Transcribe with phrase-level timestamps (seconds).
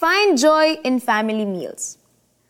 [0.00, 2.00] Find joy in family meals.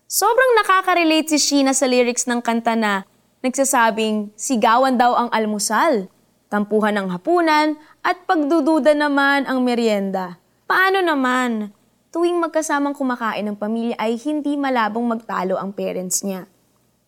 [0.06, 3.02] Sobrang nakaka-relate si Sheena sa lyrics ng kanta na
[3.42, 6.06] nagsasabing sigawan daw ang almusal,
[6.46, 7.74] tampuhan ang hapunan,
[8.06, 10.38] at pagdududa naman ang merienda.
[10.70, 11.74] Paano naman?
[12.14, 16.46] Tuwing magkasamang kumakain ng pamilya ay hindi malabong magtalo ang parents niya.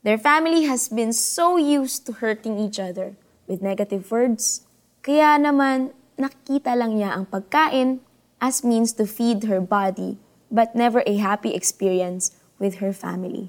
[0.03, 3.15] Their family has been so used to hurting each other
[3.47, 4.67] with negative words.
[5.07, 8.03] Kaya naman, nakikita lang niya ang pagkain
[8.43, 10.19] as means to feed her body,
[10.53, 13.49] but never a happy experience with her family.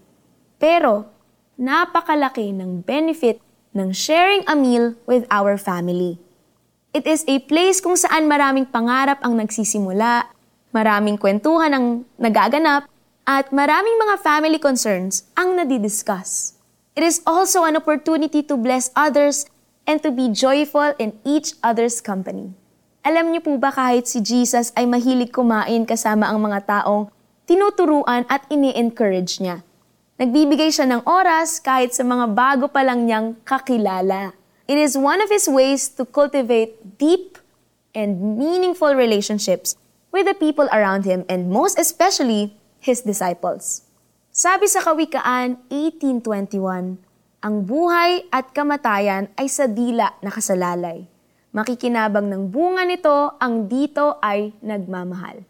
[0.58, 1.12] Pero,
[1.60, 3.44] napakalaki ng benefit
[3.76, 6.18] ng sharing a meal with our family.
[6.96, 10.32] It is a place kung saan maraming pangarap ang nagsisimula,
[10.72, 11.86] maraming kwentuhan ang
[12.16, 12.88] nagaganap,
[13.28, 16.56] at maraming mga family concerns ang nadidiscuss.
[16.94, 19.50] It is also an opportunity to bless others
[19.90, 22.54] and to be joyful in each other's company.
[23.04, 27.12] Alam niyo po ba kahit si Jesus ay mahilig kumain kasama ang mga taong
[27.44, 29.60] tinuturuan at ini-encourage niya.
[30.16, 34.32] Nagbibigay siya ng oras kahit sa mga bago pa lang niyang kakilala.
[34.72, 37.44] It is one of his ways to cultivate deep
[37.92, 39.76] and meaningful relationships
[40.16, 43.84] with the people around him and most especially his disciples.
[44.32, 47.04] Sabi sa Kawikaan 1821,
[47.44, 51.04] ang buhay at kamatayan ay sa dila nakasalalay.
[51.54, 55.46] Makikinabang ng bunga nito ang dito ay nagmamahal.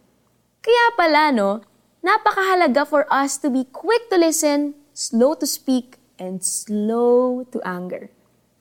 [0.59, 1.64] Kaya pala no,
[2.04, 8.12] napakahalaga for us to be quick to listen, slow to speak, and slow to anger.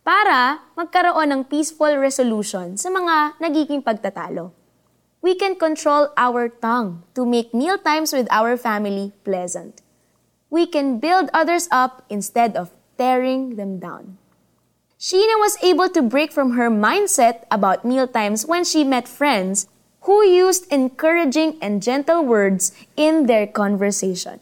[0.07, 4.55] Para magkaroon ng peaceful resolution sa mga nagiging pagtatalo.
[5.19, 9.83] We can control our tongue to make meal times with our family pleasant.
[10.47, 14.22] We can build others up instead of tearing them down.
[15.03, 19.67] Sheena was able to break from her mindset about meal times when she met friends
[20.07, 24.39] who used encouraging and gentle words in their conversation.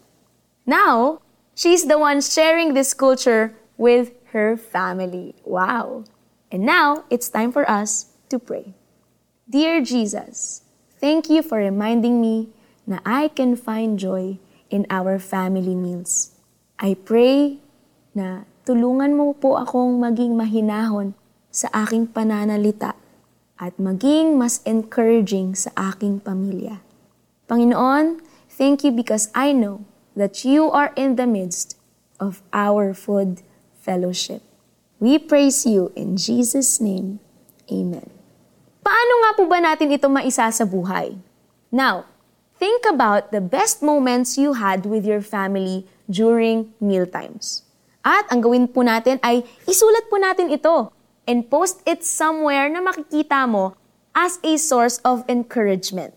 [0.66, 5.34] Now, she's the one sharing this culture with her family.
[5.48, 6.04] Wow.
[6.52, 8.74] And now, it's time for us to pray.
[9.48, 10.60] Dear Jesus,
[11.00, 12.52] thank you for reminding me
[12.86, 14.36] that I can find joy
[14.68, 16.36] in our family meals.
[16.78, 17.64] I pray
[18.12, 21.16] na tulungan mo po akong maging mahinahon
[21.50, 22.94] sa aking pananalita
[23.60, 26.80] at maging mas encouraging sa aking pamilya.
[27.50, 29.84] Panginoon, thank you because I know
[30.16, 31.76] that you are in the midst
[32.20, 33.42] of our food
[33.80, 34.44] fellowship.
[35.00, 37.20] We praise you in Jesus' name.
[37.72, 38.08] Amen.
[38.84, 41.16] Paano nga po ba natin ito maisa sa buhay?
[41.72, 42.04] Now,
[42.60, 47.64] think about the best moments you had with your family during meal times.
[48.00, 50.88] At ang gawin po natin ay isulat po natin ito
[51.28, 53.76] and post it somewhere na makikita mo
[54.16, 56.16] as a source of encouragement.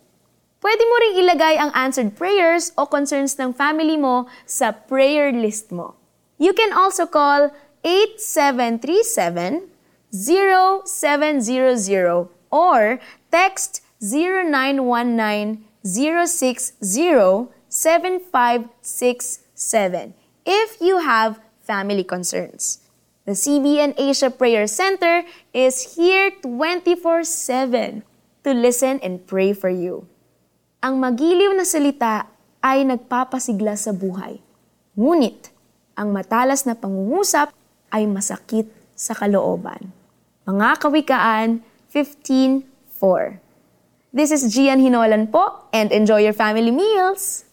[0.64, 5.76] Pwede mo ring ilagay ang answered prayers o concerns ng family mo sa prayer list
[5.76, 6.00] mo.
[6.40, 7.52] You can also call
[7.84, 9.68] 8737
[10.08, 10.88] 0700
[12.48, 16.80] or text 0919 060
[17.68, 22.84] 7567 if you have family concerns.
[23.24, 25.24] The CBN Asia Prayer Center
[25.56, 28.04] is here 24-7
[28.44, 30.04] to listen and pray for you.
[30.84, 32.28] Ang magiliw na salita
[32.60, 34.44] ay nagpapasigla sa buhay.
[35.00, 35.56] Ngunit,
[35.96, 37.56] ang matalas na pangungusap
[37.96, 39.96] ay masakit sa kalooban.
[40.44, 41.64] Mga Kawikaan
[41.96, 43.40] 15.4
[44.14, 47.48] This is Gian Hinolan po and enjoy your family meals!